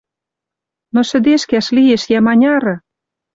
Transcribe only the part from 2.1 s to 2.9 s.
йӓ маняры?